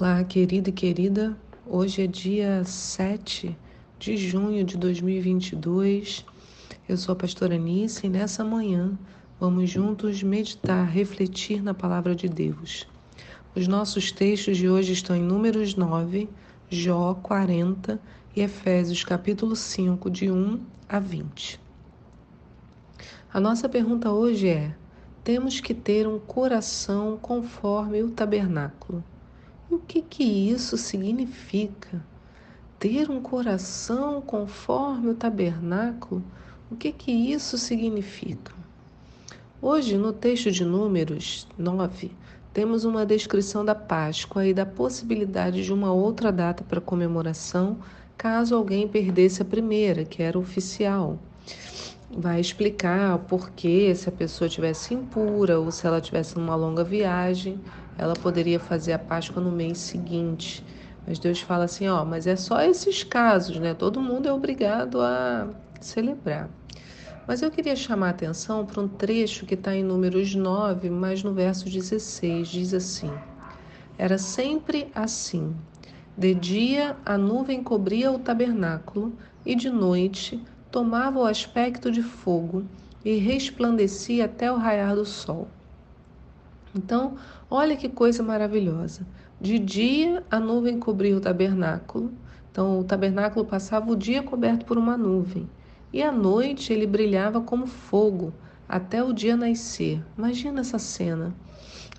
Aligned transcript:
Olá, 0.00 0.24
querida 0.24 0.70
e 0.70 0.72
querida. 0.72 1.36
Hoje 1.66 2.00
é 2.00 2.06
dia 2.06 2.64
7 2.64 3.54
de 3.98 4.16
junho 4.16 4.64
de 4.64 4.78
2022. 4.78 6.24
Eu 6.88 6.96
sou 6.96 7.12
a 7.12 7.16
pastora 7.16 7.56
Anice 7.56 8.06
e 8.06 8.08
nessa 8.08 8.42
manhã 8.42 8.98
vamos 9.38 9.68
juntos 9.68 10.22
meditar, 10.22 10.88
refletir 10.88 11.62
na 11.62 11.74
palavra 11.74 12.14
de 12.14 12.30
Deus. 12.30 12.88
Os 13.54 13.68
nossos 13.68 14.10
textos 14.10 14.56
de 14.56 14.70
hoje 14.70 14.94
estão 14.94 15.14
em 15.14 15.22
Números 15.22 15.74
9, 15.74 16.30
Jó 16.70 17.12
40 17.22 18.00
e 18.34 18.40
Efésios 18.40 19.04
capítulo 19.04 19.54
5, 19.54 20.10
de 20.10 20.30
1 20.30 20.60
a 20.88 20.98
20. 20.98 21.60
A 23.30 23.38
nossa 23.38 23.68
pergunta 23.68 24.10
hoje 24.10 24.48
é: 24.48 24.74
temos 25.22 25.60
que 25.60 25.74
ter 25.74 26.08
um 26.08 26.18
coração 26.18 27.18
conforme 27.20 28.02
o 28.02 28.10
tabernáculo. 28.10 29.04
O 29.70 29.78
que 29.78 30.02
que 30.02 30.24
isso 30.24 30.76
significa? 30.76 32.04
Ter 32.76 33.08
um 33.08 33.22
coração 33.22 34.20
conforme 34.20 35.10
o 35.10 35.14
tabernáculo? 35.14 36.24
O 36.68 36.74
que 36.74 36.90
que 36.90 37.12
isso 37.12 37.56
significa? 37.56 38.52
Hoje, 39.62 39.96
no 39.96 40.12
texto 40.12 40.50
de 40.50 40.64
Números 40.64 41.46
9, 41.56 42.10
temos 42.52 42.84
uma 42.84 43.06
descrição 43.06 43.64
da 43.64 43.76
Páscoa 43.76 44.44
e 44.44 44.52
da 44.52 44.66
possibilidade 44.66 45.62
de 45.62 45.72
uma 45.72 45.92
outra 45.92 46.32
data 46.32 46.64
para 46.64 46.80
comemoração, 46.80 47.78
caso 48.18 48.56
alguém 48.56 48.88
perdesse 48.88 49.40
a 49.40 49.44
primeira, 49.44 50.04
que 50.04 50.20
era 50.20 50.36
oficial. 50.36 51.16
Vai 52.12 52.40
explicar 52.40 53.14
o 53.14 53.18
porquê, 53.20 53.94
se 53.94 54.08
a 54.08 54.12
pessoa 54.12 54.48
tivesse 54.48 54.92
impura 54.92 55.60
ou 55.60 55.70
se 55.70 55.86
ela 55.86 56.00
tivesse 56.00 56.36
numa 56.36 56.56
longa 56.56 56.82
viagem, 56.82 57.60
ela 57.96 58.14
poderia 58.14 58.58
fazer 58.58 58.92
a 58.92 58.98
Páscoa 58.98 59.40
no 59.40 59.52
mês 59.52 59.78
seguinte. 59.78 60.64
Mas 61.06 61.20
Deus 61.20 61.40
fala 61.40 61.64
assim, 61.64 61.86
ó, 61.86 62.04
mas 62.04 62.26
é 62.26 62.34
só 62.34 62.60
esses 62.62 63.04
casos, 63.04 63.58
né? 63.58 63.74
Todo 63.74 64.00
mundo 64.00 64.28
é 64.28 64.32
obrigado 64.32 65.00
a 65.00 65.48
celebrar. 65.80 66.50
Mas 67.28 67.42
eu 67.42 67.50
queria 67.50 67.76
chamar 67.76 68.08
a 68.08 68.10
atenção 68.10 68.66
para 68.66 68.80
um 68.80 68.88
trecho 68.88 69.46
que 69.46 69.54
está 69.54 69.74
em 69.74 69.84
Números 69.84 70.34
9, 70.34 70.90
mas 70.90 71.22
no 71.22 71.32
verso 71.32 71.70
16, 71.70 72.48
diz 72.48 72.74
assim: 72.74 73.10
Era 73.96 74.18
sempre 74.18 74.90
assim. 74.94 75.54
De 76.18 76.34
dia 76.34 76.96
a 77.06 77.16
nuvem 77.16 77.62
cobria 77.62 78.10
o 78.10 78.18
tabernáculo, 78.18 79.12
e 79.46 79.54
de 79.54 79.70
noite 79.70 80.42
tomava 80.70 81.18
o 81.18 81.24
aspecto 81.24 81.90
de 81.90 82.02
fogo 82.02 82.64
e 83.04 83.16
resplandecia 83.16 84.26
até 84.26 84.52
o 84.52 84.56
raiar 84.56 84.94
do 84.94 85.04
sol. 85.04 85.48
Então, 86.74 87.16
olha 87.50 87.76
que 87.76 87.88
coisa 87.88 88.22
maravilhosa. 88.22 89.06
De 89.40 89.58
dia 89.58 90.22
a 90.30 90.38
nuvem 90.38 90.78
cobria 90.78 91.16
o 91.16 91.20
tabernáculo. 91.20 92.12
Então, 92.50 92.78
o 92.78 92.84
tabernáculo 92.84 93.44
passava 93.44 93.90
o 93.90 93.96
dia 93.96 94.22
coberto 94.22 94.64
por 94.64 94.78
uma 94.78 94.96
nuvem. 94.96 95.48
E 95.92 96.02
à 96.02 96.12
noite 96.12 96.72
ele 96.72 96.86
brilhava 96.86 97.40
como 97.40 97.66
fogo 97.66 98.32
até 98.68 99.02
o 99.02 99.12
dia 99.12 99.36
nascer. 99.36 100.04
Imagina 100.16 100.60
essa 100.60 100.78
cena. 100.78 101.34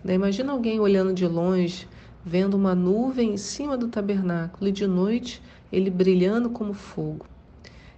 Imagina 0.05 0.53
alguém 0.53 0.79
olhando 0.79 1.13
de 1.13 1.27
longe, 1.27 1.87
vendo 2.23 2.53
uma 2.53 2.73
nuvem 2.73 3.33
em 3.33 3.37
cima 3.37 3.77
do 3.77 3.89
tabernáculo 3.89 4.69
e 4.69 4.71
de 4.71 4.87
noite 4.87 5.41
ele 5.71 5.89
brilhando 5.89 6.49
como 6.49 6.73
fogo. 6.73 7.25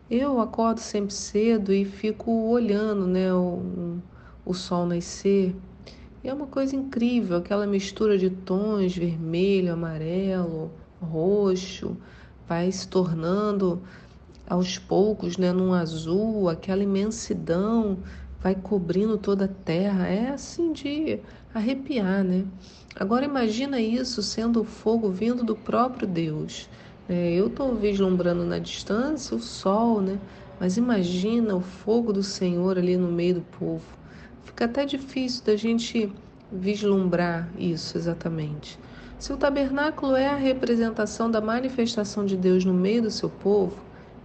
Eu 0.09 0.39
acordo 0.39 0.79
sempre 0.79 1.13
cedo 1.13 1.73
e 1.73 1.85
fico 1.85 2.31
olhando 2.49 3.07
né, 3.07 3.33
o, 3.33 3.97
o 4.45 4.53
sol 4.53 4.85
nascer 4.85 5.55
e 6.23 6.29
é 6.29 6.33
uma 6.33 6.47
coisa 6.47 6.73
incrível, 6.73 7.35
aquela 7.35 7.67
mistura 7.67 8.17
de 8.17 8.29
tons 8.29 8.95
vermelho, 8.95 9.73
amarelo, 9.73 10.71
roxo, 11.01 11.97
vai 12.47 12.71
se 12.71 12.87
tornando 12.87 13.81
aos 14.47 14.77
poucos, 14.77 15.37
né, 15.37 15.51
num 15.51 15.73
azul, 15.73 16.47
aquela 16.47 16.81
imensidão 16.81 17.97
vai 18.39 18.55
cobrindo 18.55 19.17
toda 19.17 19.45
a 19.45 19.49
terra. 19.49 20.07
É 20.07 20.29
assim 20.29 20.71
de 20.71 21.19
arrepiar, 21.53 22.23
né? 22.23 22.45
Agora 22.95 23.25
imagina 23.25 23.81
isso 23.81 24.23
sendo 24.23 24.61
o 24.61 24.65
fogo 24.65 25.09
vindo 25.09 25.43
do 25.43 25.57
próprio 25.57 26.07
Deus. 26.07 26.69
É, 27.09 27.33
eu 27.33 27.47
estou 27.47 27.75
vislumbrando 27.75 28.45
na 28.45 28.59
distância 28.59 29.35
o 29.35 29.39
sol, 29.39 30.01
né? 30.01 30.17
Mas 30.59 30.77
imagina 30.77 31.55
o 31.55 31.61
fogo 31.61 32.13
do 32.13 32.23
Senhor 32.23 32.77
ali 32.77 32.95
no 32.95 33.11
meio 33.11 33.35
do 33.35 33.41
povo. 33.41 33.83
Fica 34.43 34.65
até 34.65 34.85
difícil 34.85 35.43
da 35.43 35.55
gente 35.55 36.11
vislumbrar 36.51 37.49
isso 37.57 37.97
exatamente. 37.97 38.79
Se 39.19 39.33
o 39.33 39.37
tabernáculo 39.37 40.15
é 40.15 40.27
a 40.27 40.35
representação 40.35 41.29
da 41.29 41.41
manifestação 41.41 42.25
de 42.25 42.37
Deus 42.37 42.63
no 42.63 42.73
meio 42.73 43.01
do 43.01 43.11
seu 43.11 43.29
povo, 43.29 43.77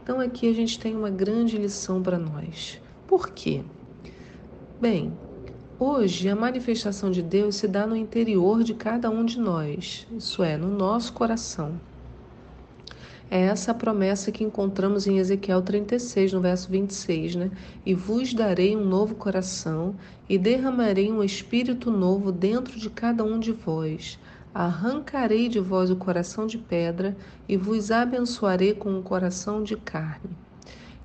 então 0.03 0.21
aqui 0.21 0.49
a 0.49 0.53
gente 0.53 0.79
tem 0.79 0.95
uma 0.95 1.11
grande 1.11 1.57
lição 1.57 2.03
para 2.03 2.19
nós. 2.19 2.81
Por 3.07 3.31
quê? 3.31 3.63
Bem, 4.81 5.13
hoje 5.79 6.29
a 6.29 6.37
manifestação 6.37 7.11
de 7.11 7.23
Deus 7.23 7.57
se 7.57 7.67
dá 7.67 7.87
no 7.87 7.97
interior 7.97 8.63
de 8.63 8.75
cada 8.75 9.11
um 9.11 9.25
de 9.25 9.39
nós, 9.39 10.07
isso 10.11 10.43
é, 10.43 10.57
no 10.57 10.69
nosso 10.69 11.13
coração. 11.13 11.81
É 13.31 13.43
essa 13.43 13.73
a 13.73 13.75
promessa 13.75 14.33
que 14.33 14.43
encontramos 14.43 15.07
em 15.07 15.19
Ezequiel 15.19 15.61
36, 15.61 16.33
no 16.33 16.41
verso 16.41 16.71
26, 16.71 17.37
né? 17.37 17.51
E 17.85 17.93
vos 17.93 18.33
darei 18.33 18.75
um 18.75 18.85
novo 18.85 19.15
coração 19.15 19.95
e 20.27 20.39
derramarei 20.39 21.13
um 21.13 21.23
espírito 21.23 21.91
novo 21.91 22.33
dentro 22.33 22.79
de 22.79 22.89
cada 22.89 23.23
um 23.23 23.39
de 23.39 23.53
vós. 23.53 24.19
Arrancarei 24.55 25.47
de 25.47 25.61
vós 25.61 25.91
o 25.91 25.97
coração 25.97 26.47
de 26.47 26.57
pedra 26.57 27.15
e 27.47 27.55
vos 27.55 27.91
abençoarei 27.91 28.73
com 28.73 28.91
um 28.91 29.03
coração 29.03 29.63
de 29.63 29.77
carne. 29.77 30.31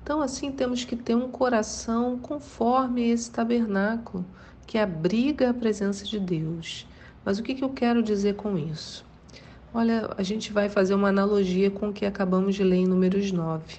Então, 0.02 0.22
assim, 0.22 0.50
temos 0.50 0.82
que 0.82 0.96
ter 0.96 1.14
um 1.14 1.30
coração 1.30 2.18
conforme 2.18 3.06
esse 3.06 3.30
tabernáculo 3.30 4.24
que 4.66 4.78
abriga 4.78 5.50
a 5.50 5.54
presença 5.54 6.06
de 6.06 6.18
Deus. 6.18 6.86
Mas 7.22 7.38
o 7.38 7.42
que, 7.42 7.54
que 7.54 7.64
eu 7.64 7.70
quero 7.70 8.02
dizer 8.02 8.34
com 8.34 8.56
isso? 8.56 9.04
Olha, 9.76 10.08
a 10.16 10.22
gente 10.22 10.52
vai 10.52 10.68
fazer 10.68 10.94
uma 10.94 11.08
analogia 11.08 11.68
com 11.68 11.88
o 11.88 11.92
que 11.92 12.06
acabamos 12.06 12.54
de 12.54 12.62
ler 12.62 12.76
em 12.76 12.86
Números 12.86 13.32
9. 13.32 13.78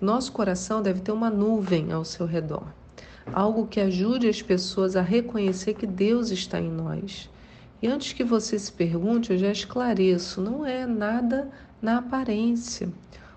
Nosso 0.00 0.30
coração 0.30 0.80
deve 0.80 1.00
ter 1.00 1.10
uma 1.10 1.28
nuvem 1.28 1.90
ao 1.90 2.04
seu 2.04 2.24
redor, 2.24 2.72
algo 3.32 3.66
que 3.66 3.80
ajude 3.80 4.28
as 4.28 4.40
pessoas 4.40 4.94
a 4.94 5.02
reconhecer 5.02 5.74
que 5.74 5.88
Deus 5.88 6.30
está 6.30 6.60
em 6.60 6.70
nós. 6.70 7.28
E 7.82 7.88
antes 7.88 8.12
que 8.12 8.22
você 8.22 8.56
se 8.60 8.70
pergunte, 8.70 9.32
eu 9.32 9.38
já 9.38 9.50
esclareço: 9.50 10.40
não 10.40 10.64
é 10.64 10.86
nada 10.86 11.50
na 11.82 11.98
aparência 11.98 12.88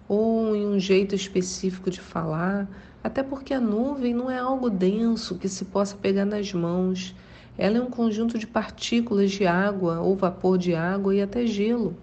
ou 0.08 0.56
em 0.56 0.68
um 0.68 0.80
jeito 0.80 1.16
específico 1.16 1.90
de 1.90 2.00
falar, 2.00 2.70
até 3.04 3.24
porque 3.24 3.56
a 3.56 3.60
nuvem 3.60 4.14
não 4.14 4.30
é 4.30 4.38
algo 4.38 4.70
denso 4.70 5.34
que 5.34 5.50
se 5.50 5.66
possa 5.66 5.98
pegar 5.98 6.26
nas 6.26 6.54
mãos 6.54 7.16
ela 7.58 7.78
é 7.78 7.82
um 7.82 7.90
conjunto 7.90 8.38
de 8.38 8.48
partículas 8.48 9.32
de 9.32 9.46
água 9.46 10.00
ou 10.00 10.16
vapor 10.16 10.58
de 10.58 10.74
água 10.74 11.14
e 11.14 11.22
até 11.22 11.46
gelo. 11.46 11.96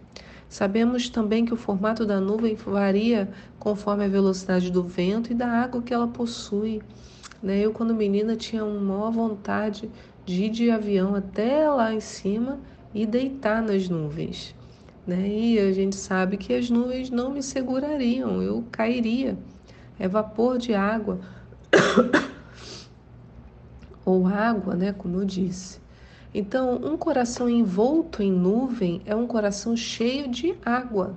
Sabemos 0.49 1.11
também 1.11 1.45
que 1.45 1.53
o 1.53 1.57
formato 1.57 2.07
da 2.07 2.21
nuvem 2.21 2.55
varia 2.55 3.29
conforme 3.59 4.05
a 4.05 4.09
velocidade 4.09 4.71
do 4.71 4.83
vento 4.83 5.31
e 5.31 5.35
da 5.35 5.47
água 5.47 5.83
que 5.83 5.93
ela 5.93 6.09
possui. 6.09 6.81
Né? 7.43 7.61
Eu, 7.61 7.73
quando 7.73 7.95
menina, 7.95 8.35
tinha 8.35 8.65
uma 8.65 9.11
vontade 9.11 9.91
de 10.25 10.45
ir 10.45 10.51
de 10.51 10.71
avião 10.71 11.15
até 11.15 11.69
lá 11.69 11.93
em 11.93 12.01
cima 12.01 12.59
e 12.95 13.05
deitar 13.05 13.63
nas 13.63 13.89
nuvens. 13.89 14.55
Né? 15.07 15.29
E 15.29 15.59
a 15.59 15.73
gente 15.73 15.97
sabe 15.97 16.37
que 16.37 16.55
as 16.55 16.71
nuvens 16.71 17.11
não 17.11 17.31
me 17.31 17.43
segurariam, 17.43 18.43
eu 18.43 18.65
cairia. 18.71 19.39
É 19.99 20.07
vapor 20.07 20.59
de 20.59 20.75
água. 20.75 21.19
ou 24.09 24.27
água, 24.27 24.75
né, 24.75 24.93
como 24.93 25.21
eu 25.21 25.25
disse. 25.25 25.79
Então, 26.33 26.77
um 26.77 26.97
coração 26.97 27.49
envolto 27.49 28.23
em 28.23 28.33
nuvem 28.33 29.03
é 29.05 29.15
um 29.15 29.27
coração 29.27 29.77
cheio 29.77 30.29
de 30.29 30.55
água. 30.65 31.15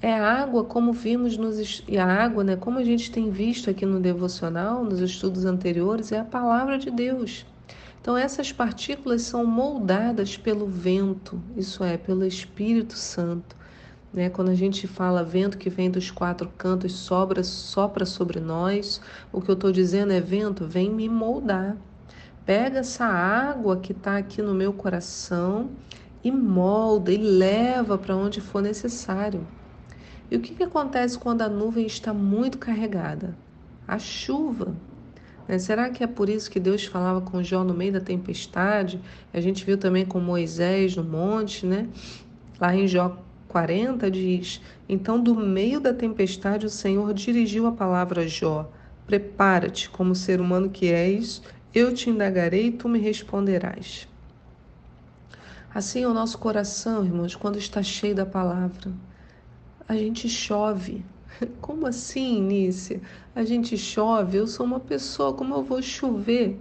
É 0.00 0.12
água, 0.12 0.64
como 0.64 0.92
vimos 0.92 1.36
nos 1.36 1.82
e 1.88 1.98
a 1.98 2.06
água, 2.06 2.44
né, 2.44 2.56
como 2.56 2.78
a 2.78 2.84
gente 2.84 3.10
tem 3.10 3.30
visto 3.30 3.68
aqui 3.68 3.84
no 3.84 3.98
devocional, 3.98 4.84
nos 4.84 5.00
estudos 5.00 5.44
anteriores, 5.44 6.12
é 6.12 6.20
a 6.20 6.24
palavra 6.24 6.78
de 6.78 6.90
Deus. 6.90 7.44
Então, 8.00 8.16
essas 8.16 8.52
partículas 8.52 9.22
são 9.22 9.44
moldadas 9.44 10.36
pelo 10.36 10.66
vento, 10.66 11.40
isso 11.56 11.82
é, 11.82 11.96
pelo 11.96 12.24
Espírito 12.24 12.94
Santo. 12.94 13.56
Né? 14.12 14.30
Quando 14.30 14.50
a 14.50 14.54
gente 14.54 14.86
fala 14.86 15.22
vento 15.22 15.58
que 15.58 15.68
vem 15.68 15.90
dos 15.90 16.10
quatro 16.10 16.50
cantos 16.56 16.92
sobra, 16.92 17.42
sopra 17.44 18.06
sobre 18.06 18.40
nós, 18.40 19.00
o 19.32 19.40
que 19.40 19.50
eu 19.50 19.54
estou 19.54 19.72
dizendo 19.72 20.12
é 20.12 20.20
vento, 20.20 20.66
vem 20.66 20.90
me 20.90 21.08
moldar. 21.08 21.76
Pega 22.44 22.78
essa 22.78 23.04
água 23.04 23.76
que 23.76 23.92
está 23.92 24.16
aqui 24.16 24.40
no 24.40 24.54
meu 24.54 24.72
coração 24.72 25.70
e 26.22 26.30
molda 26.30 27.12
e 27.12 27.16
leva 27.16 27.98
para 27.98 28.16
onde 28.16 28.40
for 28.40 28.62
necessário. 28.62 29.46
E 30.30 30.36
o 30.36 30.40
que, 30.40 30.54
que 30.54 30.62
acontece 30.62 31.18
quando 31.18 31.42
a 31.42 31.48
nuvem 31.48 31.86
está 31.86 32.12
muito 32.12 32.58
carregada? 32.58 33.36
A 33.86 33.98
chuva. 33.98 34.74
Né? 35.46 35.58
Será 35.58 35.90
que 35.90 36.02
é 36.02 36.06
por 36.06 36.28
isso 36.28 36.50
que 36.50 36.58
Deus 36.58 36.84
falava 36.84 37.20
com 37.20 37.42
Jó 37.42 37.62
no 37.62 37.74
meio 37.74 37.92
da 37.92 38.00
tempestade? 38.00 39.00
A 39.32 39.40
gente 39.40 39.64
viu 39.64 39.78
também 39.78 40.04
com 40.04 40.18
Moisés 40.18 40.96
no 40.96 41.04
monte, 41.04 41.64
né? 41.64 41.88
Lá 42.58 42.74
em 42.74 42.88
Jó 42.88 43.16
40 43.48 44.10
diz: 44.10 44.60
Então, 44.88 45.20
do 45.20 45.34
meio 45.34 45.80
da 45.80 45.92
tempestade, 45.94 46.66
o 46.66 46.70
Senhor 46.70 47.12
dirigiu 47.14 47.66
a 47.66 47.72
palavra 47.72 48.22
a 48.22 48.26
Jó: 48.26 48.70
Prepara-te, 49.06 49.88
como 49.88 50.14
ser 50.14 50.40
humano 50.40 50.70
que 50.70 50.86
és, 50.86 51.42
eu 51.74 51.92
te 51.94 52.10
indagarei 52.10 52.66
e 52.66 52.72
tu 52.72 52.88
me 52.88 52.98
responderás. 52.98 54.08
Assim 55.76 56.04
é 56.04 56.08
o 56.08 56.14
nosso 56.14 56.38
coração, 56.38 57.04
irmãos, 57.04 57.34
quando 57.36 57.58
está 57.58 57.82
cheio 57.82 58.14
da 58.14 58.24
palavra. 58.24 58.90
A 59.86 59.94
gente 59.94 60.26
chove. 60.26 61.04
Como 61.60 61.86
assim, 61.86 62.40
Nícia? 62.40 63.00
A 63.34 63.44
gente 63.44 63.76
chove? 63.76 64.38
Eu 64.38 64.46
sou 64.46 64.64
uma 64.64 64.80
pessoa, 64.80 65.34
como 65.34 65.54
eu 65.54 65.62
vou 65.62 65.82
chover? 65.82 66.58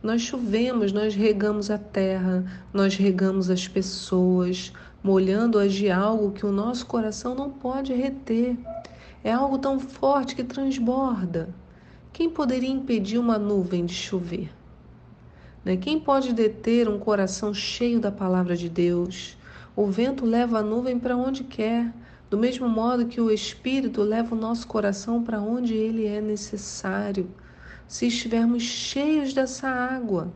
Nós 0.00 0.22
chovemos, 0.22 0.92
nós 0.92 1.16
regamos 1.16 1.70
a 1.70 1.78
terra, 1.78 2.44
nós 2.72 2.94
regamos 2.94 3.50
as 3.50 3.66
pessoas, 3.66 4.72
molhando-as 5.04 5.74
de 5.74 5.90
algo 5.90 6.32
que 6.32 6.46
o 6.46 6.50
nosso 6.50 6.86
coração 6.86 7.34
não 7.34 7.50
pode 7.50 7.92
reter. 7.92 8.56
É 9.22 9.30
algo 9.30 9.58
tão 9.58 9.78
forte 9.78 10.34
que 10.34 10.42
transborda. 10.42 11.54
Quem 12.10 12.30
poderia 12.30 12.70
impedir 12.70 13.18
uma 13.18 13.38
nuvem 13.38 13.84
de 13.84 13.92
chover? 13.92 14.50
Né? 15.62 15.76
Quem 15.76 16.00
pode 16.00 16.32
deter 16.32 16.88
um 16.88 16.98
coração 16.98 17.52
cheio 17.52 18.00
da 18.00 18.10
palavra 18.10 18.56
de 18.56 18.70
Deus? 18.70 19.36
O 19.76 19.86
vento 19.86 20.24
leva 20.24 20.60
a 20.60 20.62
nuvem 20.62 20.98
para 20.98 21.16
onde 21.16 21.44
quer, 21.44 21.92
do 22.30 22.38
mesmo 22.38 22.66
modo 22.66 23.06
que 23.06 23.20
o 23.20 23.30
Espírito 23.30 24.00
leva 24.00 24.34
o 24.34 24.38
nosso 24.38 24.66
coração 24.66 25.22
para 25.22 25.38
onde 25.38 25.74
ele 25.74 26.06
é 26.06 26.20
necessário, 26.22 27.28
se 27.86 28.06
estivermos 28.06 28.62
cheios 28.62 29.34
dessa 29.34 29.68
água. 29.68 30.32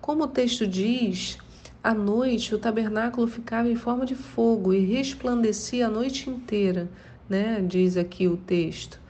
Como 0.00 0.24
o 0.24 0.28
texto 0.28 0.66
diz, 0.66 1.38
à 1.82 1.92
noite 1.92 2.54
o 2.54 2.58
tabernáculo 2.58 3.26
ficava 3.26 3.68
em 3.68 3.74
forma 3.74 4.06
de 4.06 4.14
fogo 4.14 4.72
e 4.72 4.78
resplandecia 4.80 5.86
a 5.86 5.90
noite 5.90 6.30
inteira, 6.30 6.88
né? 7.28 7.60
diz 7.60 7.96
aqui 7.96 8.28
o 8.28 8.36
texto. 8.36 9.00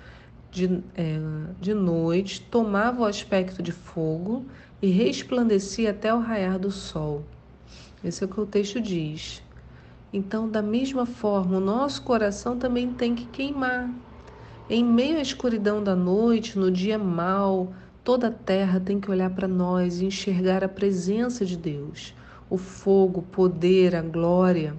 De, 0.51 0.83
é, 0.95 1.19
de 1.61 1.73
noite 1.73 2.43
tomava 2.43 3.03
o 3.03 3.05
aspecto 3.05 3.63
de 3.63 3.73
fogo 3.73 4.45
e 4.83 4.89
resplandecia 4.89 5.91
até 5.91 6.13
o 6.13 6.19
raiar 6.19 6.59
do 6.59 6.71
sol. 6.71 7.25
Esse 8.05 8.23
é 8.23 8.27
o 8.27 8.29
que 8.29 8.41
o 8.41 8.47
texto 8.47 8.81
diz. 8.81 9.43
Então, 10.13 10.49
da 10.49 10.61
mesma 10.61 11.07
forma, 11.07 11.57
o 11.57 11.61
nosso 11.61 12.03
coração 12.03 12.59
também 12.59 12.93
tem 12.93 13.15
que 13.15 13.25
queimar. 13.27 13.91
Em 14.69 14.85
meio 14.85 15.19
à 15.19 15.23
escuridão 15.23 15.83
da 15.83 15.97
noite, 15.97 16.59
no 16.59 16.71
dia 16.71 16.99
mau, 16.99 17.73
toda 18.05 18.29
a 18.29 18.33
terra 18.33 18.81
tem 18.81 19.01
que 19.01 19.11
olhar 19.11 19.31
para 19.31 19.49
nós 19.49 20.01
e 20.01 20.07
enxergar 20.07 20.63
a 20.63 20.69
presença 20.69 21.47
de 21.47 21.57
Deus, 21.57 22.15
o 22.53 22.59
fogo, 22.59 23.21
o 23.21 23.23
poder, 23.23 23.97
a 23.97 24.03
glória. 24.03 24.77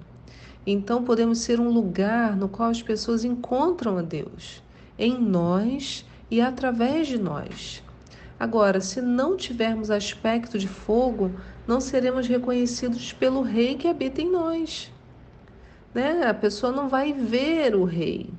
Então 0.64 1.02
podemos 1.02 1.40
ser 1.40 1.58
um 1.58 1.68
lugar 1.68 2.36
no 2.36 2.48
qual 2.48 2.70
as 2.70 2.80
pessoas 2.80 3.24
encontram 3.24 3.98
a 3.98 4.02
Deus, 4.02 4.62
em 4.96 5.20
nós 5.20 6.06
e 6.30 6.40
através 6.40 7.08
de 7.08 7.18
nós. 7.18 7.82
Agora, 8.38 8.80
se 8.80 9.02
não 9.02 9.36
tivermos 9.36 9.90
aspecto 9.90 10.56
de 10.56 10.68
fogo, 10.68 11.32
não 11.66 11.80
seremos 11.80 12.28
reconhecidos 12.28 13.12
pelo 13.12 13.42
rei 13.42 13.74
que 13.74 13.88
habita 13.88 14.22
em 14.22 14.30
nós. 14.30 14.92
Né? 15.92 16.24
A 16.28 16.32
pessoa 16.32 16.70
não 16.70 16.88
vai 16.88 17.12
ver 17.12 17.74
o 17.74 17.82
rei. 17.82 18.30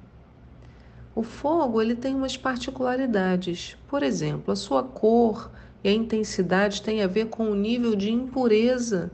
O 1.13 1.23
fogo 1.23 1.81
ele 1.81 1.95
tem 1.95 2.15
umas 2.15 2.37
particularidades. 2.37 3.75
Por 3.89 4.01
exemplo, 4.01 4.53
a 4.53 4.55
sua 4.55 4.81
cor 4.81 5.51
e 5.83 5.89
a 5.89 5.93
intensidade 5.93 6.81
têm 6.81 7.03
a 7.03 7.07
ver 7.07 7.25
com 7.25 7.51
o 7.51 7.55
nível 7.55 7.97
de 7.97 8.09
impureza 8.09 9.11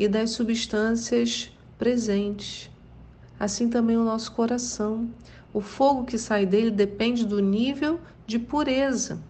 e 0.00 0.08
das 0.08 0.30
substâncias 0.30 1.52
presentes. 1.76 2.70
Assim 3.38 3.68
também 3.68 3.98
o 3.98 4.02
nosso 4.02 4.32
coração. 4.32 5.10
O 5.52 5.60
fogo 5.60 6.06
que 6.06 6.16
sai 6.16 6.46
dele 6.46 6.70
depende 6.70 7.26
do 7.26 7.38
nível 7.38 8.00
de 8.26 8.38
pureza. 8.38 9.20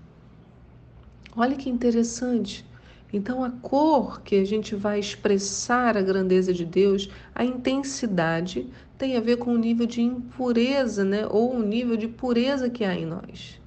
Olha 1.37 1.57
que 1.57 1.69
interessante. 1.69 2.65
Então, 3.13 3.43
a 3.43 3.51
cor 3.51 4.23
que 4.23 4.37
a 4.37 4.45
gente 4.45 4.77
vai 4.77 5.01
expressar 5.01 5.97
a 5.97 6.03
grandeza 6.03 6.55
de 6.55 6.65
Deus, 6.65 7.11
a 7.35 7.45
intensidade, 7.45 8.69
tem 8.97 9.17
a 9.17 9.21
ver 9.21 9.39
com 9.39 9.53
o 9.53 9.59
nível 9.59 9.87
de 9.87 10.01
impureza, 10.01 11.05
né? 11.05 11.27
ou 11.27 11.57
o 11.57 11.63
nível 11.65 11.97
de 11.97 12.07
pureza 12.07 12.71
que 12.71 12.85
há 12.85 12.95
em 12.95 13.07
nós. 13.07 13.61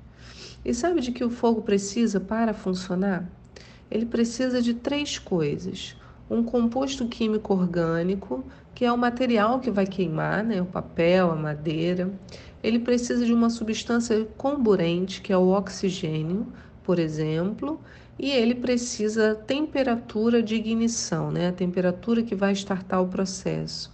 E 0.64 0.74
sabe 0.74 1.02
de 1.02 1.12
que 1.12 1.26
o 1.26 1.30
fogo 1.30 1.64
precisa 1.64 2.22
para 2.22 2.54
funcionar? 2.54 3.30
Ele 3.92 4.06
precisa 4.06 4.62
de 4.62 4.74
três 4.74 5.20
coisas: 5.20 5.98
um 6.30 6.44
composto 6.44 7.08
químico 7.08 7.54
orgânico, 7.54 8.44
que 8.74 8.86
é 8.86 8.92
o 8.92 8.98
material 8.98 9.60
que 9.60 9.70
vai 9.70 9.86
queimar, 9.86 10.44
né? 10.44 10.62
o 10.62 10.66
papel, 10.66 11.32
a 11.32 11.36
madeira. 11.36 12.12
Ele 12.64 12.80
precisa 12.80 13.26
de 13.26 13.34
uma 13.34 13.50
substância 13.50 14.26
comburente, 14.38 15.22
que 15.22 15.34
é 15.34 15.38
o 15.38 15.50
oxigênio, 15.50 16.48
por 16.84 16.98
exemplo, 16.98 17.80
e 18.18 18.30
ele 18.32 18.56
precisa 18.56 19.36
temperatura 19.36 20.42
de 20.42 20.56
ignição, 20.56 21.32
né? 21.32 21.50
A 21.50 21.52
temperatura 21.52 22.22
que 22.22 22.36
vai 22.36 22.54
startar 22.54 23.02
o 23.02 23.08
processo. 23.08 23.92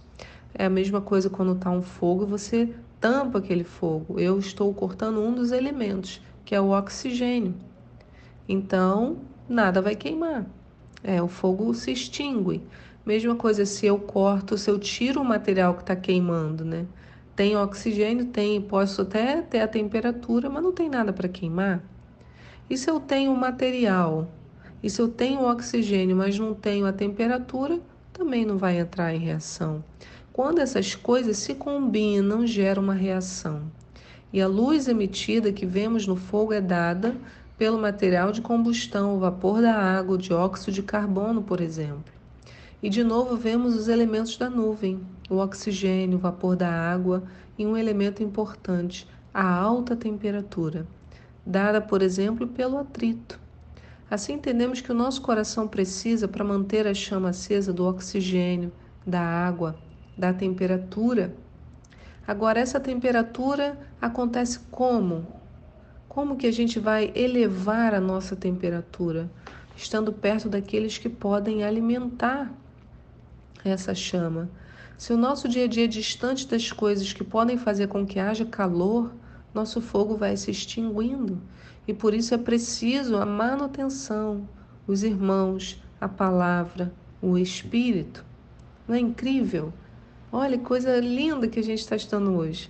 É 0.54 0.66
a 0.66 0.70
mesma 0.70 1.00
coisa 1.00 1.30
quando 1.30 1.52
está 1.52 1.70
um 1.70 1.82
fogo, 1.82 2.26
você 2.26 2.74
tampa 3.00 3.38
aquele 3.38 3.64
fogo. 3.64 4.20
Eu 4.20 4.38
estou 4.38 4.72
cortando 4.74 5.20
um 5.20 5.32
dos 5.32 5.52
elementos, 5.52 6.20
que 6.44 6.54
é 6.54 6.60
o 6.60 6.70
oxigênio. 6.70 7.54
Então, 8.48 9.18
nada 9.48 9.80
vai 9.80 9.96
queimar. 9.96 10.46
É, 11.02 11.22
o 11.22 11.28
fogo 11.28 11.72
se 11.74 11.92
extingue. 11.92 12.62
Mesma 13.04 13.34
coisa 13.34 13.64
se 13.64 13.86
eu 13.86 13.98
corto, 13.98 14.58
se 14.58 14.70
eu 14.70 14.78
tiro 14.78 15.20
o 15.20 15.24
material 15.24 15.74
que 15.74 15.80
está 15.80 15.96
queimando, 15.96 16.64
né? 16.64 16.86
Tem 17.34 17.56
oxigênio, 17.56 18.26
tem, 18.26 18.60
posso 18.60 19.02
até 19.02 19.40
ter 19.40 19.60
a 19.60 19.68
temperatura, 19.68 20.50
mas 20.50 20.62
não 20.62 20.72
tem 20.72 20.90
nada 20.90 21.12
para 21.12 21.28
queimar. 21.28 21.82
E 22.68 22.76
se 22.76 22.90
eu 22.90 23.00
tenho 23.00 23.32
o 23.32 23.36
material? 23.36 24.30
E 24.82 24.90
se 24.90 25.00
eu 25.00 25.08
tenho 25.08 25.48
oxigênio, 25.48 26.14
mas 26.14 26.38
não 26.38 26.54
tenho 26.54 26.86
a 26.86 26.92
temperatura, 26.92 27.80
também 28.12 28.44
não 28.44 28.58
vai 28.58 28.78
entrar 28.78 29.14
em 29.14 29.18
reação. 29.18 29.82
Quando 30.32 30.60
essas 30.60 30.94
coisas 30.94 31.38
se 31.38 31.54
combinam, 31.54 32.46
gera 32.46 32.80
uma 32.80 32.94
reação. 32.94 33.62
E 34.32 34.40
a 34.40 34.46
luz 34.46 34.86
emitida 34.86 35.52
que 35.52 35.66
vemos 35.66 36.06
no 36.06 36.16
fogo 36.16 36.52
é 36.52 36.60
dada 36.60 37.16
pelo 37.60 37.78
material 37.78 38.32
de 38.32 38.40
combustão, 38.40 39.14
o 39.14 39.18
vapor 39.18 39.60
da 39.60 39.74
água, 39.74 40.14
o 40.14 40.18
dióxido 40.18 40.72
de 40.72 40.82
carbono, 40.82 41.42
por 41.42 41.60
exemplo. 41.60 42.10
E 42.82 42.88
de 42.88 43.04
novo 43.04 43.36
vemos 43.36 43.76
os 43.76 43.86
elementos 43.86 44.38
da 44.38 44.48
nuvem, 44.48 44.98
o 45.28 45.36
oxigênio, 45.36 46.16
o 46.16 46.20
vapor 46.20 46.56
da 46.56 46.70
água 46.70 47.22
e 47.58 47.66
um 47.66 47.76
elemento 47.76 48.22
importante, 48.22 49.06
a 49.34 49.46
alta 49.46 49.94
temperatura 49.94 50.86
dada, 51.44 51.82
por 51.82 52.00
exemplo, 52.00 52.46
pelo 52.46 52.78
atrito. 52.78 53.38
Assim 54.10 54.34
entendemos 54.34 54.80
que 54.80 54.90
o 54.90 54.94
nosso 54.94 55.20
coração 55.20 55.68
precisa 55.68 56.26
para 56.26 56.42
manter 56.42 56.86
a 56.86 56.94
chama 56.94 57.28
acesa 57.28 57.74
do 57.74 57.84
oxigênio, 57.84 58.72
da 59.06 59.20
água, 59.20 59.76
da 60.16 60.32
temperatura. 60.32 61.34
Agora 62.26 62.58
essa 62.58 62.80
temperatura 62.80 63.78
acontece 64.00 64.60
como? 64.70 65.39
Como 66.10 66.36
que 66.36 66.48
a 66.48 66.52
gente 66.52 66.80
vai 66.80 67.12
elevar 67.14 67.94
a 67.94 68.00
nossa 68.00 68.34
temperatura? 68.34 69.30
Estando 69.76 70.12
perto 70.12 70.48
daqueles 70.48 70.98
que 70.98 71.08
podem 71.08 71.62
alimentar 71.62 72.52
essa 73.64 73.94
chama. 73.94 74.50
Se 74.98 75.12
o 75.12 75.16
nosso 75.16 75.48
dia 75.48 75.66
a 75.66 75.68
dia 75.68 75.84
é 75.84 75.86
distante 75.86 76.48
das 76.48 76.72
coisas 76.72 77.12
que 77.12 77.22
podem 77.22 77.56
fazer 77.56 77.86
com 77.86 78.04
que 78.04 78.18
haja 78.18 78.44
calor, 78.44 79.12
nosso 79.54 79.80
fogo 79.80 80.16
vai 80.16 80.36
se 80.36 80.50
extinguindo 80.50 81.40
e 81.86 81.94
por 81.94 82.12
isso 82.12 82.34
é 82.34 82.38
preciso 82.38 83.16
a 83.16 83.24
manutenção, 83.24 84.48
os 84.88 85.04
irmãos, 85.04 85.80
a 86.00 86.08
palavra, 86.08 86.92
o 87.22 87.38
Espírito. 87.38 88.24
Não 88.88 88.96
é 88.96 88.98
incrível? 88.98 89.72
Olha 90.32 90.58
coisa 90.58 90.98
linda 90.98 91.46
que 91.46 91.60
a 91.60 91.64
gente 91.64 91.78
está 91.78 91.94
estando 91.94 92.32
hoje. 92.32 92.68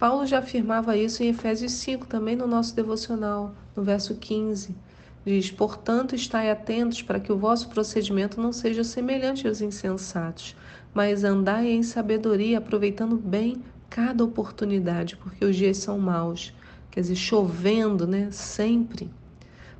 Paulo 0.00 0.24
já 0.24 0.38
afirmava 0.38 0.96
isso 0.96 1.22
em 1.22 1.28
Efésios 1.28 1.72
5, 1.72 2.06
também 2.06 2.34
no 2.34 2.46
nosso 2.46 2.74
devocional, 2.74 3.54
no 3.76 3.82
verso 3.82 4.14
15. 4.14 4.74
Diz: 5.26 5.50
Portanto, 5.50 6.14
estai 6.14 6.50
atentos 6.50 7.02
para 7.02 7.20
que 7.20 7.30
o 7.30 7.36
vosso 7.36 7.68
procedimento 7.68 8.40
não 8.40 8.50
seja 8.50 8.82
semelhante 8.82 9.46
aos 9.46 9.60
insensatos, 9.60 10.56
mas 10.94 11.22
andai 11.22 11.68
em 11.68 11.82
sabedoria, 11.82 12.56
aproveitando 12.56 13.14
bem 13.14 13.62
cada 13.90 14.24
oportunidade, 14.24 15.18
porque 15.18 15.44
os 15.44 15.54
dias 15.54 15.76
são 15.76 15.98
maus, 15.98 16.54
quer 16.90 17.02
dizer, 17.02 17.16
chovendo, 17.16 18.06
né? 18.06 18.30
Sempre. 18.30 19.10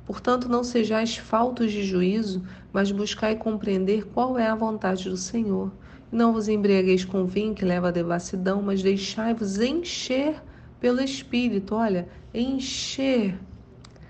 Portanto, 0.05 0.47
não 0.47 0.63
sejais 0.63 1.17
faltos 1.17 1.71
de 1.71 1.83
juízo, 1.83 2.43
mas 2.71 2.91
buscai 2.91 3.35
compreender 3.35 4.05
qual 4.05 4.37
é 4.37 4.45
a 4.45 4.53
vontade 4.53 5.09
do 5.09 5.17
Senhor. 5.17 5.71
Não 6.11 6.33
vos 6.33 6.49
embriagueis 6.49 7.05
com 7.05 7.25
vinho 7.25 7.55
que 7.55 7.63
leva 7.63 7.87
à 7.87 7.91
devassidão, 7.91 8.61
mas 8.61 8.83
deixai-vos 8.83 9.59
encher 9.59 10.41
pelo 10.79 10.99
Espírito. 10.99 11.73
Olha, 11.75 12.09
encher. 12.33 13.39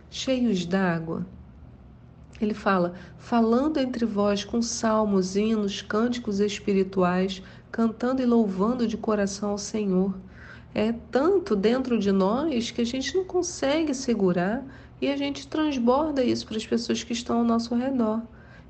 cheios 0.10 0.66
d'água. 0.66 1.26
Ele 2.42 2.56
fala: 2.56 2.96
falando 3.20 3.78
entre 3.78 4.04
vós 4.04 4.44
com 4.44 4.64
salmos, 4.64 5.36
hinos, 5.36 5.84
cânticos 5.84 6.40
espirituais, 6.40 7.44
cantando 7.72 8.22
e 8.22 8.26
louvando 8.26 8.88
de 8.88 8.98
coração 8.98 9.52
ao 9.52 9.58
Senhor. 9.60 10.16
É 10.74 10.92
tanto 11.12 11.56
dentro 11.56 12.00
de 12.00 12.12
nós 12.12 12.72
que 12.72 12.82
a 12.82 12.86
gente 12.86 13.16
não 13.16 13.26
consegue 13.26 13.94
segurar 13.94 14.66
e 15.00 15.08
a 15.08 15.18
gente 15.18 15.48
transborda 15.48 16.24
isso 16.24 16.48
para 16.48 16.58
as 16.58 16.66
pessoas 16.66 17.04
que 17.04 17.14
estão 17.14 17.40
ao 17.40 17.44
nosso 17.44 17.76
redor. 17.76 18.22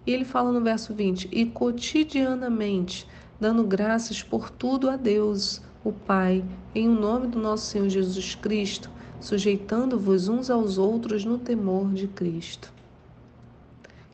E 0.05 0.11
ele 0.11 0.25
fala 0.25 0.51
no 0.51 0.61
verso 0.61 0.93
20: 0.93 1.29
e 1.31 1.45
cotidianamente, 1.45 3.07
dando 3.41 3.63
graças 3.63 4.21
por 4.21 4.51
tudo 4.51 4.87
a 4.87 4.95
Deus, 4.95 5.63
o 5.83 5.91
Pai, 5.91 6.45
em 6.75 6.87
o 6.87 6.93
nome 6.93 7.25
do 7.25 7.39
nosso 7.39 7.65
Senhor 7.65 7.89
Jesus 7.89 8.35
Cristo, 8.35 8.87
sujeitando-vos 9.19 10.27
uns 10.27 10.51
aos 10.51 10.77
outros 10.77 11.25
no 11.25 11.39
temor 11.39 11.91
de 11.91 12.07
Cristo. 12.07 12.71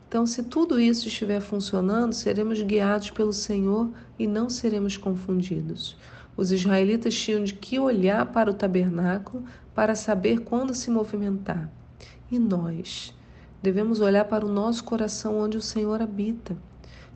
Então, 0.08 0.26
se 0.26 0.42
tudo 0.42 0.80
isso 0.80 1.08
estiver 1.08 1.40
funcionando, 1.42 2.14
seremos 2.14 2.62
guiados 2.62 3.10
pelo 3.10 3.34
Senhor 3.34 3.90
e 4.18 4.26
não 4.26 4.48
seremos 4.48 4.96
confundidos. 4.96 5.94
Os 6.34 6.50
israelitas 6.50 7.14
tinham 7.14 7.44
de 7.44 7.52
que 7.52 7.78
olhar 7.78 8.24
para 8.32 8.50
o 8.50 8.54
tabernáculo 8.54 9.44
para 9.74 9.94
saber 9.94 10.40
quando 10.40 10.74
se 10.74 10.90
movimentar. 10.90 11.70
E 12.30 12.38
nós 12.38 13.14
devemos 13.62 14.00
olhar 14.00 14.24
para 14.24 14.46
o 14.46 14.50
nosso 14.50 14.82
coração 14.84 15.38
onde 15.38 15.58
o 15.58 15.62
Senhor 15.62 16.00
habita. 16.00 16.56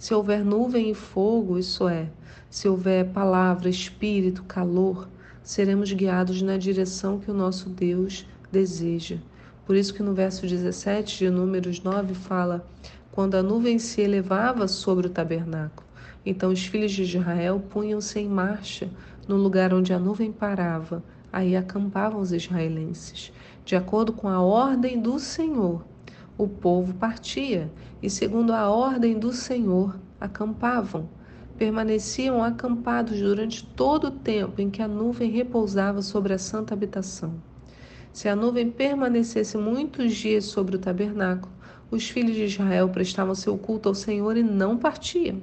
Se 0.02 0.12
houver 0.12 0.44
nuvem 0.44 0.90
e 0.90 0.94
fogo, 0.94 1.56
isso 1.56 1.86
é, 1.86 2.08
se 2.50 2.68
houver 2.68 3.10
palavra, 3.10 3.68
espírito, 3.68 4.42
calor, 4.42 5.08
seremos 5.44 5.92
guiados 5.92 6.42
na 6.42 6.56
direção 6.56 7.20
que 7.20 7.30
o 7.30 7.34
nosso 7.34 7.68
Deus 7.68 8.26
deseja. 8.50 9.18
Por 9.64 9.76
isso 9.76 9.94
que 9.94 10.02
no 10.02 10.12
verso 10.12 10.44
17 10.44 11.18
de 11.18 11.30
Números 11.30 11.80
9 11.80 12.14
fala: 12.14 12.66
quando 13.12 13.36
a 13.36 13.44
nuvem 13.44 13.78
se 13.78 14.00
elevava 14.00 14.66
sobre 14.66 15.06
o 15.06 15.10
tabernáculo, 15.10 15.86
então 16.26 16.50
os 16.50 16.66
filhos 16.66 16.90
de 16.90 17.04
Israel 17.04 17.62
punham-se 17.70 18.18
em 18.18 18.28
marcha 18.28 18.90
no 19.28 19.36
lugar 19.36 19.72
onde 19.72 19.92
a 19.92 20.00
nuvem 20.00 20.32
parava. 20.32 21.00
Aí 21.32 21.54
acampavam 21.54 22.20
os 22.20 22.32
israelenses. 22.32 23.32
De 23.64 23.76
acordo 23.76 24.12
com 24.12 24.28
a 24.28 24.40
ordem 24.42 25.00
do 25.00 25.20
Senhor, 25.20 25.84
o 26.36 26.48
povo 26.48 26.94
partia 26.94 27.70
e, 28.02 28.08
segundo 28.08 28.52
a 28.52 28.70
ordem 28.70 29.18
do 29.18 29.32
Senhor, 29.32 29.98
acampavam. 30.20 31.08
Permaneciam 31.56 32.42
acampados 32.42 33.20
durante 33.20 33.64
todo 33.64 34.08
o 34.08 34.10
tempo 34.10 34.60
em 34.60 34.70
que 34.70 34.82
a 34.82 34.88
nuvem 34.88 35.30
repousava 35.30 36.02
sobre 36.02 36.32
a 36.32 36.38
santa 36.38 36.74
habitação. 36.74 37.34
Se 38.12 38.28
a 38.28 38.34
nuvem 38.34 38.70
permanecesse 38.70 39.56
muitos 39.56 40.14
dias 40.14 40.44
sobre 40.44 40.76
o 40.76 40.78
tabernáculo, 40.78 41.52
os 41.90 42.08
filhos 42.08 42.34
de 42.34 42.44
Israel 42.44 42.88
prestavam 42.88 43.34
seu 43.34 43.56
culto 43.56 43.88
ao 43.88 43.94
Senhor 43.94 44.36
e 44.36 44.42
não 44.42 44.76
partiam. 44.76 45.40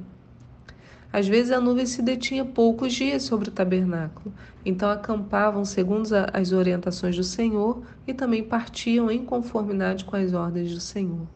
Às 1.11 1.27
vezes 1.27 1.51
a 1.51 1.59
nuvem 1.59 1.87
se 1.87 2.03
detinha 2.03 2.45
poucos 2.45 2.93
dias 2.93 3.23
sobre 3.23 3.49
o 3.49 3.51
tabernáculo, 3.51 4.33
então 4.63 4.89
acampavam 4.89 5.65
segundo 5.65 6.07
as 6.31 6.51
orientações 6.51 7.15
do 7.15 7.23
Senhor 7.23 7.81
e 8.05 8.13
também 8.13 8.43
partiam 8.43 9.09
em 9.09 9.25
conformidade 9.25 10.05
com 10.05 10.15
as 10.15 10.33
ordens 10.33 10.71
do 10.71 10.79
Senhor. 10.79 11.27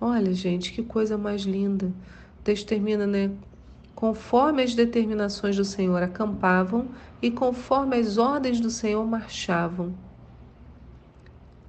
Olha, 0.00 0.34
gente, 0.34 0.72
que 0.72 0.82
coisa 0.82 1.16
mais 1.16 1.42
linda. 1.42 1.86
O 1.86 2.42
texto 2.42 2.66
termina, 2.66 3.06
né? 3.06 3.30
Conforme 3.94 4.62
as 4.62 4.74
determinações 4.74 5.56
do 5.56 5.64
Senhor 5.64 6.02
acampavam 6.02 6.88
e 7.22 7.30
conforme 7.30 7.96
as 7.96 8.18
ordens 8.18 8.60
do 8.60 8.68
Senhor 8.68 9.06
marchavam. 9.06 9.94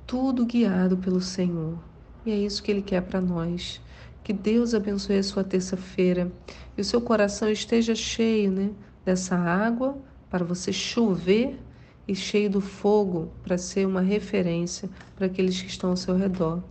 Tudo 0.06 0.46
guiado 0.46 0.98
pelo 0.98 1.22
Senhor. 1.22 1.78
E 2.26 2.32
é 2.32 2.36
isso 2.36 2.62
que 2.62 2.72
Ele 2.72 2.82
quer 2.82 3.02
para 3.02 3.22
nós. 3.22 3.80
Que 4.28 4.34
Deus 4.34 4.74
abençoe 4.74 5.20
a 5.20 5.24
sua 5.24 5.42
terça-feira 5.42 6.30
e 6.78 6.82
o 6.82 6.84
seu 6.84 7.00
coração 7.00 7.50
esteja 7.50 7.96
cheio 7.96 8.52
né, 8.52 8.72
dessa 9.06 9.38
água 9.38 9.98
para 10.30 10.44
você 10.44 10.74
chover 10.74 11.58
e 12.06 12.14
cheio 12.14 12.50
do 12.50 12.60
fogo 12.60 13.32
para 13.42 13.58
ser 13.58 13.88
uma 13.88 14.02
referência 14.02 14.90
para 15.16 15.28
aqueles 15.28 15.62
que 15.62 15.70
estão 15.70 15.92
ao 15.92 15.96
seu 15.96 16.18
redor. 16.18 16.62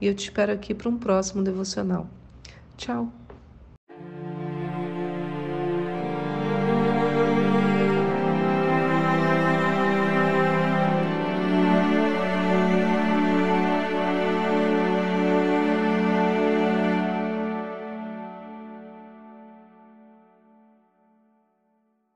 E 0.00 0.06
eu 0.08 0.14
te 0.16 0.24
espero 0.24 0.50
aqui 0.50 0.74
para 0.74 0.88
um 0.88 0.98
próximo 0.98 1.44
devocional. 1.44 2.10
Tchau! 2.76 3.25